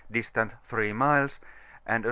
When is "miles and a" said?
0.93-1.97